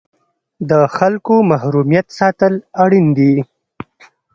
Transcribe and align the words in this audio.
د 0.69 0.71
خلکو 0.95 1.33
محرمیت 1.49 2.07
ساتل 2.19 2.53
اړین 2.83 3.07
دي؟ 3.17 3.33